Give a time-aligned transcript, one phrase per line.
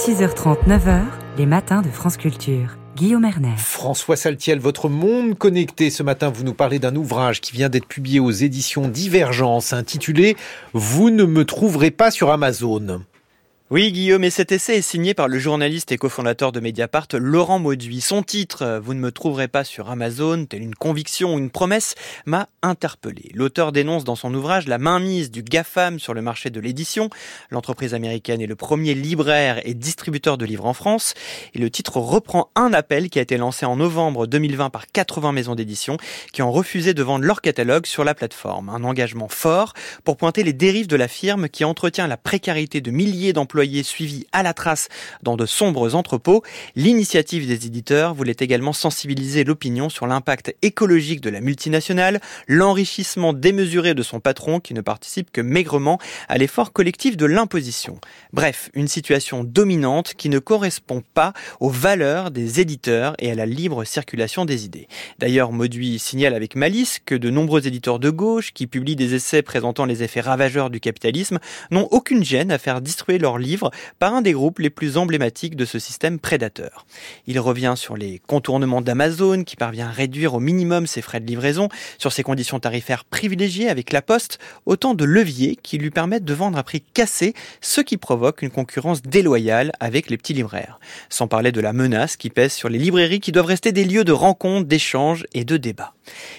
[0.00, 1.02] 6h30, 9h,
[1.36, 2.78] les matins de France Culture.
[2.96, 3.52] Guillaume Erner.
[3.58, 5.90] François Saltiel, votre monde connecté.
[5.90, 10.38] Ce matin, vous nous parlez d'un ouvrage qui vient d'être publié aux éditions Divergence, intitulé
[10.72, 13.02] Vous ne me trouverez pas sur Amazon.
[13.72, 17.60] Oui, Guillaume, et cet essai est signé par le journaliste et cofondateur de Mediapart, Laurent
[17.60, 18.00] Mauduit.
[18.00, 21.94] Son titre, Vous ne me trouverez pas sur Amazon, telle une conviction ou une promesse,
[22.26, 23.30] m'a interpellé.
[23.32, 27.10] L'auteur dénonce dans son ouvrage la mainmise du GAFAM sur le marché de l'édition.
[27.50, 31.14] L'entreprise américaine est le premier libraire et distributeur de livres en France.
[31.54, 35.30] Et le titre reprend un appel qui a été lancé en novembre 2020 par 80
[35.30, 35.96] maisons d'édition
[36.32, 38.68] qui ont refusé de vendre leur catalogue sur la plateforme.
[38.68, 42.90] Un engagement fort pour pointer les dérives de la firme qui entretient la précarité de
[42.90, 44.88] milliers d'emplois suivi à la trace
[45.22, 46.42] dans de sombres entrepôts.
[46.76, 53.94] L'initiative des éditeurs voulait également sensibiliser l'opinion sur l'impact écologique de la multinationale, l'enrichissement démesuré
[53.94, 57.98] de son patron qui ne participe que maigrement à l'effort collectif de l'imposition.
[58.32, 63.46] Bref, une situation dominante qui ne correspond pas aux valeurs des éditeurs et à la
[63.46, 64.88] libre circulation des idées.
[65.18, 69.42] D'ailleurs, Mauduit signale avec malice que de nombreux éditeurs de gauche qui publient des essais
[69.42, 71.38] présentant les effets ravageurs du capitalisme
[71.70, 73.49] n'ont aucune gêne à faire distribuer leurs livres
[73.98, 76.86] par un des groupes les plus emblématiques de ce système prédateur.
[77.26, 81.26] Il revient sur les contournements d'Amazon qui parvient à réduire au minimum ses frais de
[81.26, 86.24] livraison, sur ses conditions tarifaires privilégiées avec la Poste, autant de leviers qui lui permettent
[86.24, 90.78] de vendre à prix cassé, ce qui provoque une concurrence déloyale avec les petits libraires.
[91.08, 94.04] Sans parler de la menace qui pèse sur les librairies qui doivent rester des lieux
[94.04, 95.94] de rencontre, d'échange et de débat.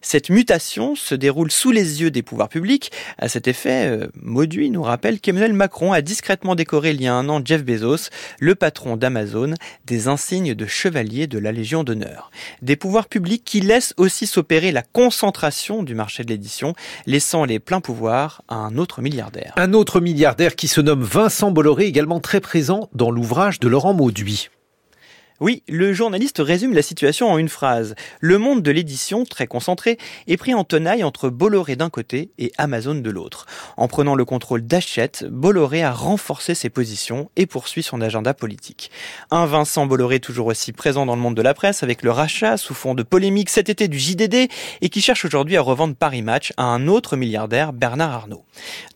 [0.00, 2.92] Cette mutation se déroule sous les yeux des pouvoirs publics.
[3.18, 7.14] À cet effet, euh, Mauduit nous rappelle qu'Emmanuel Macron a discrètement décoré il y a
[7.14, 9.54] un an Jeff Bezos, le patron d'Amazon,
[9.86, 12.30] des insignes de chevalier de la Légion d'honneur.
[12.62, 16.74] Des pouvoirs publics qui laissent aussi s'opérer la concentration du marché de l'édition,
[17.06, 19.52] laissant les pleins pouvoirs à un autre milliardaire.
[19.56, 23.94] Un autre milliardaire qui se nomme Vincent Bolloré, également très présent dans l'ouvrage de Laurent
[23.94, 24.48] Mauduit.
[25.40, 27.96] Oui, le journaliste résume la situation en une phrase.
[28.20, 29.98] Le monde de l'édition, très concentré,
[30.28, 33.46] est pris en tenaille entre Bolloré d'un côté et Amazon de l'autre.
[33.76, 38.92] En prenant le contrôle d'Achette, Bolloré a renforcé ses positions et poursuit son agenda politique.
[39.32, 42.56] Un Vincent Bolloré toujours aussi présent dans le monde de la presse avec le rachat
[42.56, 44.48] sous fond de polémique cet été du JDD
[44.82, 48.44] et qui cherche aujourd'hui à revendre Paris Match à un autre milliardaire, Bernard Arnault.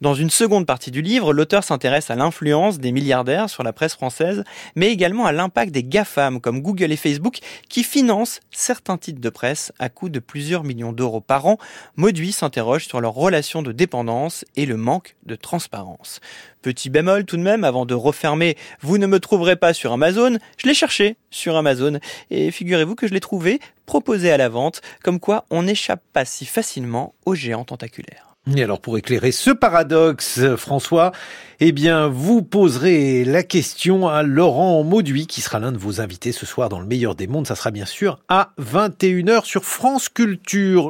[0.02, 3.94] Dans une seconde partie du livre, l'auteur s'intéresse à l'influence des milliardaires sur la presse
[3.94, 4.44] française,
[4.76, 9.28] mais également à l'impact des GAFA comme Google et Facebook qui financent certains titres de
[9.30, 11.58] presse à coût de plusieurs millions d'euros par an.
[11.96, 16.20] Mauduit s'interroge sur leur relation de dépendance et le manque de transparence.
[16.62, 20.36] Petit bémol tout de même, avant de refermer, vous ne me trouverez pas sur Amazon,
[20.58, 21.98] je l'ai cherché sur Amazon
[22.30, 26.26] et figurez-vous que je l'ai trouvé proposé à la vente, comme quoi on n'échappe pas
[26.26, 28.27] si facilement aux géants tentaculaires.
[28.56, 31.12] Et alors pour éclairer ce paradoxe, François,
[31.60, 36.32] eh bien vous poserez la question à Laurent Mauduit, qui sera l'un de vos invités
[36.32, 37.46] ce soir dans le meilleur des mondes.
[37.46, 40.86] Ça sera bien sûr à 21h sur France Culture.